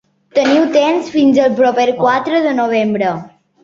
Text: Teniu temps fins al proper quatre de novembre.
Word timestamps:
Teniu 0.37 0.63
temps 0.77 1.13
fins 1.17 1.39
al 1.45 1.55
proper 1.61 1.87
quatre 2.03 2.45
de 2.51 2.59
novembre. 2.65 3.17